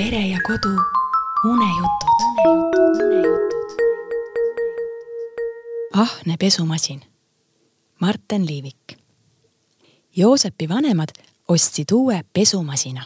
pere 0.00 0.28
ja 0.28 0.38
kodu 0.46 0.68
unejutud. 1.44 2.18
ahne 5.96 6.36
pesumasin. 6.38 7.00
Marten 8.00 8.46
Liivik. 8.46 8.96
Joosepi 10.16 10.68
vanemad 10.68 11.08
ostsid 11.48 11.92
uue 11.92 12.24
pesumasina. 12.32 13.04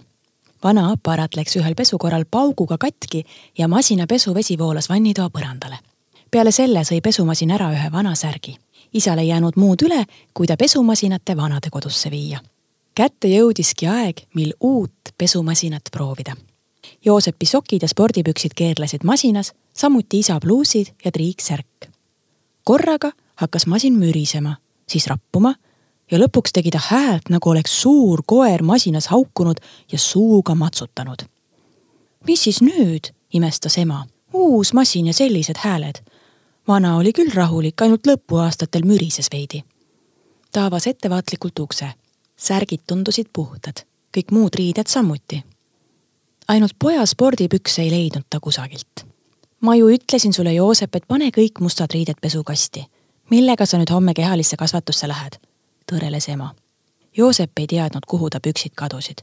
vana 0.64 0.90
aparaat 0.90 1.36
läks 1.36 1.56
ühel 1.56 1.74
pesukorral 1.74 2.24
pauguga 2.30 2.78
katki 2.78 3.24
ja 3.58 3.68
masina 3.68 4.06
pesuvesi 4.06 4.58
voolas 4.58 4.88
vannitoa 4.88 5.28
põrandale. 5.38 5.78
peale 6.30 6.52
selle 6.52 6.80
sõi 6.80 7.00
pesumasin 7.00 7.50
ära 7.50 7.72
ühe 7.72 7.92
vana 7.92 8.14
särgi. 8.14 8.56
isal 8.92 9.18
ei 9.18 9.28
jäänud 9.28 9.56
muud 9.56 9.82
üle, 9.82 10.04
kui 10.34 10.46
ta 10.46 10.56
pesumasinate 10.56 11.36
vanadekodusse 11.36 12.10
viia 12.10 12.40
kätte 12.94 13.28
jõudiski 13.28 13.86
aeg, 13.90 14.16
mil 14.34 14.52
uut 14.60 15.14
pesumasinat 15.18 15.82
proovida. 15.92 16.36
Joosepi 17.04 17.46
sokid 17.46 17.82
ja 17.82 17.88
spordipüksid 17.88 18.50
keerlesid 18.56 19.04
masinas, 19.04 19.52
samuti 19.72 20.18
isa 20.18 20.40
pluusid 20.40 20.86
ja 21.04 21.10
triiksärk. 21.10 21.90
korraga 22.64 23.12
hakkas 23.34 23.66
masin 23.66 23.94
mürisema, 23.94 24.56
siis 24.88 25.06
rappuma 25.06 25.54
ja 26.10 26.18
lõpuks 26.18 26.52
tegi 26.52 26.70
ta 26.70 26.80
häält, 26.88 27.28
nagu 27.30 27.50
oleks 27.50 27.82
suur 27.82 28.22
koer 28.26 28.62
masinas 28.62 29.06
haukunud 29.06 29.56
ja 29.92 29.98
suuga 29.98 30.54
matsutanud. 30.54 31.18
mis 32.26 32.44
siis 32.44 32.62
nüüd, 32.62 33.12
imestas 33.32 33.78
ema. 33.78 34.06
uus 34.32 34.72
masin 34.72 35.06
ja 35.06 35.12
sellised 35.12 35.56
hääled. 35.58 36.04
vana 36.68 36.96
oli 36.96 37.12
küll 37.12 37.34
rahulik, 37.34 37.82
ainult 37.82 38.06
lõpuaastatel 38.06 38.84
mürises 38.84 39.28
veidi. 39.32 39.64
ta 40.52 40.66
avas 40.66 40.86
ettevaatlikult 40.86 41.58
ukse 41.58 41.92
särgid 42.36 42.84
tundusid 42.86 43.30
puhtad, 43.32 43.84
kõik 44.14 44.32
muud 44.34 44.54
riided 44.58 44.90
samuti. 44.90 45.42
Ainult 46.48 46.72
poja 46.78 47.06
spordipükse 47.06 47.82
ei 47.82 47.90
leidnud 47.90 48.24
ta 48.30 48.40
kusagilt. 48.40 49.06
ma 49.60 49.74
ju 49.74 49.88
ütlesin 49.88 50.32
sulle, 50.32 50.52
Joosep, 50.52 50.94
et 50.94 51.04
pane 51.08 51.28
kõik 51.28 51.60
mustad 51.60 51.90
riided 51.94 52.14
pesukasti. 52.20 52.86
millega 53.30 53.66
sa 53.66 53.78
nüüd 53.78 53.90
homme 53.90 54.14
kehalisse 54.14 54.56
kasvatusse 54.56 55.08
lähed? 55.08 55.38
tõreles 55.92 56.28
ema. 56.28 56.54
Joosep 57.16 57.50
ei 57.58 57.66
teadnud, 57.66 58.02
kuhu 58.06 58.30
ta 58.30 58.40
püksid 58.40 58.72
kadusid. 58.74 59.22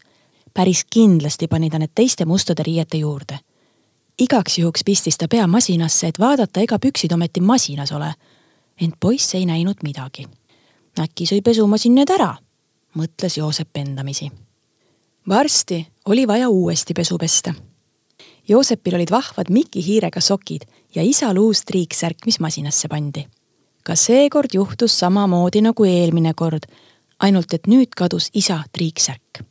päris 0.54 0.86
kindlasti 0.86 1.48
pani 1.48 1.70
ta 1.70 1.80
need 1.80 1.92
teiste 1.96 2.26
mustade 2.26 2.64
riiete 2.64 2.98
juurde. 2.98 3.40
igaks 4.20 4.58
juhuks 4.58 4.84
pistis 4.86 5.18
ta 5.18 5.28
pea 5.28 5.48
masinasse, 5.48 6.08
et 6.08 6.20
vaadata, 6.20 6.60
ega 6.60 6.80
püksid 6.80 7.12
ometi 7.12 7.42
masinas 7.42 7.92
ole. 7.92 8.14
ent 8.82 8.96
poiss 9.00 9.36
ei 9.36 9.46
näinud 9.46 9.78
midagi. 9.84 10.28
äkki 11.00 11.26
sõi 11.26 11.42
pesumasin 11.42 11.96
need 11.96 12.10
ära 12.10 12.38
mõtles 12.98 13.38
Joosep 13.38 13.78
endamisi. 13.78 14.32
Varsti 15.30 15.88
oli 16.06 16.28
vaja 16.28 16.50
uuesti 16.50 16.94
pesu 16.94 17.18
pesta. 17.18 17.54
Joosepil 18.48 18.96
olid 18.96 19.12
vahvad 19.12 19.50
Miki 19.50 19.86
hiirega 19.86 20.22
sokid 20.22 20.62
ja 20.96 21.04
isal 21.04 21.38
uus 21.38 21.66
triiksärk, 21.66 22.18
mis 22.26 22.40
masinasse 22.40 22.88
pandi. 22.88 23.28
ka 23.84 23.96
seekord 23.96 24.50
juhtus 24.54 25.00
samamoodi 25.00 25.62
nagu 25.62 25.84
eelmine 25.84 26.34
kord, 26.34 26.64
ainult 27.20 27.54
et 27.54 27.68
nüüd 27.68 27.90
kadus 27.98 28.30
isa 28.34 28.64
triiksärk. 28.72 29.44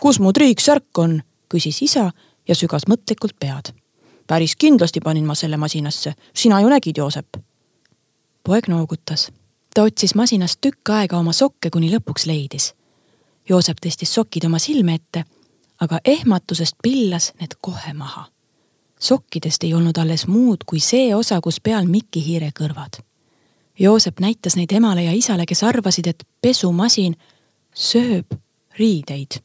kus 0.00 0.20
mu 0.20 0.32
triiksärk 0.32 0.98
on, 0.98 1.22
küsis 1.48 1.82
isa 1.82 2.12
ja 2.48 2.54
sügas 2.54 2.82
mõtlikult 2.88 3.38
pead. 3.40 3.72
päris 4.26 4.56
kindlasti 4.56 5.00
panin 5.00 5.24
ma 5.24 5.34
selle 5.34 5.56
masinasse, 5.56 6.14
sina 6.34 6.60
ju 6.60 6.68
nägid, 6.68 6.96
Joosep. 6.96 7.36
poeg 8.42 8.68
noogutas 8.68 9.30
ta 9.76 9.82
otsis 9.82 10.14
masinast 10.14 10.56
tükk 10.64 10.88
aega 10.88 11.18
oma 11.20 11.34
sokke, 11.36 11.68
kuni 11.70 11.90
lõpuks 11.92 12.24
leidis. 12.26 12.70
Joosep 13.48 13.78
tõstis 13.84 14.12
sokid 14.14 14.44
oma 14.44 14.58
silme 14.58 14.94
ette, 14.94 15.24
aga 15.80 16.00
ehmatusest 16.04 16.76
pillas 16.82 17.32
need 17.40 17.58
kohe 17.60 17.92
maha. 17.92 18.26
sokkidest 19.00 19.64
ei 19.64 19.74
olnud 19.74 19.98
alles 19.98 20.26
muud 20.26 20.64
kui 20.66 20.80
see 20.80 21.14
osa, 21.14 21.40
kus 21.40 21.60
peal 21.60 21.86
Mikki 21.86 22.24
hiire 22.26 22.50
kõrvad. 22.60 23.02
Joosep 23.78 24.20
näitas 24.20 24.56
neid 24.56 24.72
emale 24.72 25.02
ja 25.04 25.12
isale, 25.12 25.46
kes 25.46 25.62
arvasid, 25.62 26.06
et 26.06 26.24
pesumasin 26.40 27.16
sööb 27.74 28.26
riideid. 28.78 29.40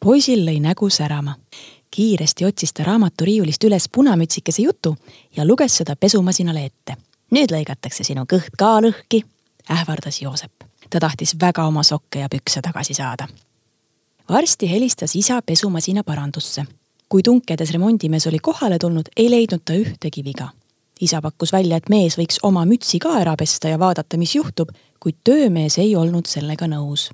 poisil 0.00 0.46
lõi 0.46 0.60
nägu 0.60 0.90
särama. 0.90 1.36
kiiresti 1.90 2.44
otsis 2.44 2.72
ta 2.72 2.84
raamaturiiulist 2.84 3.64
üles 3.64 3.88
punamütsikese 3.88 4.62
jutu 4.62 4.96
ja 5.36 5.44
luges 5.44 5.76
seda 5.76 5.96
pesumasinale 5.96 6.64
ette 6.64 6.96
nüüd 7.32 7.52
lõigatakse 7.52 8.04
sinu 8.06 8.26
kõht 8.28 8.54
ka 8.58 8.76
lõhki, 8.84 9.24
ähvardas 9.72 10.20
Joosep. 10.22 10.71
Ta 10.92 11.00
tahtis 11.00 11.36
väga 11.40 11.64
oma 11.64 11.82
sokke 11.82 12.18
ja 12.18 12.28
pükse 12.28 12.60
tagasi 12.62 12.94
saada. 12.94 13.28
varsti 14.30 14.70
helistas 14.70 15.16
isa 15.16 15.42
pesumasina 15.42 16.04
parandusse. 16.04 16.64
kui 17.08 17.22
tunkedes 17.22 17.70
remondimees 17.70 18.26
oli 18.26 18.38
kohale 18.38 18.78
tulnud, 18.78 19.08
ei 19.16 19.30
leidnud 19.30 19.60
ta 19.64 19.72
ühtegi 19.72 20.24
viga. 20.24 20.48
isa 21.00 21.22
pakkus 21.22 21.52
välja, 21.52 21.76
et 21.76 21.88
mees 21.88 22.18
võiks 22.18 22.38
oma 22.42 22.64
mütsi 22.64 22.98
ka 22.98 23.18
ära 23.18 23.36
pesta 23.36 23.68
ja 23.68 23.78
vaadata, 23.78 24.16
mis 24.16 24.34
juhtub, 24.34 24.68
kuid 25.00 25.16
töömees 25.24 25.78
ei 25.78 25.96
olnud 25.96 26.26
sellega 26.26 26.66
nõus. 26.66 27.10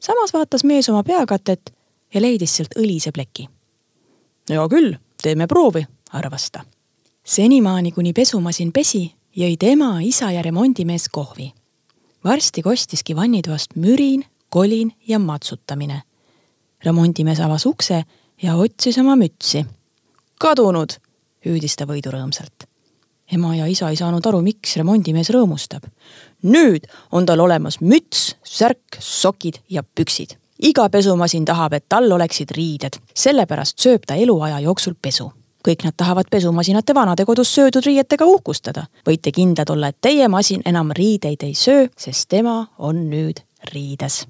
samas 0.00 0.32
vaatas 0.32 0.64
mees 0.64 0.88
oma 0.88 1.02
peakatet 1.02 1.74
ja 2.14 2.20
leidis 2.20 2.56
sealt 2.56 2.74
õlise 2.78 3.12
pleki. 3.12 3.48
hea 4.50 4.68
küll, 4.68 4.96
teeme 5.22 5.46
proovi, 5.46 5.86
arvas 6.12 6.50
ta 6.50 6.64
senimaani, 7.24 7.92
kuni 7.92 8.12
pesumasin 8.12 8.72
pesi, 8.72 9.08
jõid 9.36 9.64
ema, 9.64 9.98
isa 10.02 10.30
ja 10.30 10.42
remondimees 10.42 11.08
kohvi. 11.12 11.52
Varsti 12.24 12.62
kostiski 12.62 13.16
vannitoast 13.16 13.76
mürin, 13.76 14.24
kolin 14.48 14.92
ja 15.08 15.18
matsutamine. 15.18 16.02
remondimees 16.84 17.40
avas 17.40 17.66
ukse 17.66 18.02
ja 18.42 18.56
otsis 18.56 18.98
oma 18.98 19.16
mütsi. 19.16 19.66
kadunud, 20.40 20.90
hüüdis 21.46 21.76
ta 21.76 21.84
võidurõõmsalt. 21.84 22.66
ema 23.32 23.56
ja 23.56 23.66
isa 23.66 23.90
ei 23.90 23.96
saanud 23.96 24.26
aru, 24.26 24.40
miks 24.40 24.76
remondimees 24.76 25.30
rõõmustab. 25.30 25.84
nüüd 26.42 26.86
on 27.12 27.26
tal 27.26 27.40
olemas 27.40 27.80
müts, 27.80 28.36
särk, 28.44 28.98
sokid 29.00 29.58
ja 29.68 29.82
püksid 29.82 30.36
iga 30.58 30.88
pesumasin 30.88 31.44
tahab, 31.44 31.72
et 31.72 31.84
tal 31.88 32.12
oleksid 32.12 32.50
riided, 32.50 32.96
sellepärast 33.14 33.78
sööb 33.78 34.06
ta 34.06 34.14
eluaja 34.14 34.60
jooksul 34.60 34.94
pesu 35.02 35.32
kõik 35.68 35.84
nad 35.84 35.94
tahavad 35.96 36.26
pesumasinate 36.30 36.94
vanadekodus 36.94 37.54
söödud 37.54 37.86
riietega 37.86 38.24
uhkustada. 38.24 38.86
võite 39.08 39.32
kindlad 39.32 39.70
olla, 39.70 39.88
et 39.88 39.96
teie 40.00 40.28
masin 40.28 40.62
enam 40.64 40.90
riideid 40.90 41.42
ei 41.42 41.54
söö, 41.54 41.88
sest 41.96 42.28
tema 42.28 42.66
on 42.78 43.10
nüüd 43.10 43.40
riides. 43.72 44.26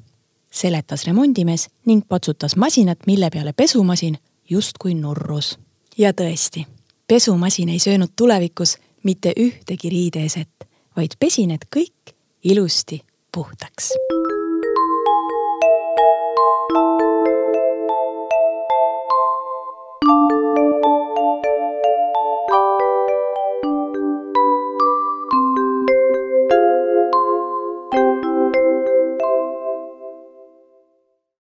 seletas 0.50 1.04
remondimees 1.06 1.68
ning 1.86 2.04
patsutas 2.08 2.56
masinat, 2.56 2.98
mille 3.06 3.30
peale 3.30 3.52
pesumasin 3.52 4.18
justkui 4.50 4.94
nurrus. 4.94 5.58
ja 5.98 6.12
tõesti, 6.12 6.66
pesumasin 7.06 7.68
ei 7.68 7.78
söönud 7.78 8.10
tulevikus 8.16 8.78
mitte 9.02 9.32
ühtegi 9.36 9.90
riideeset, 9.90 10.68
vaid 10.96 11.10
pesi 11.18 11.46
need 11.46 11.66
kõik 11.76 12.14
ilusti 12.44 13.02
puhtaks 13.32 13.92